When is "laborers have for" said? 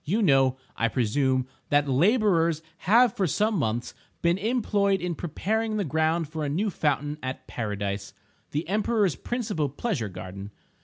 1.87-3.27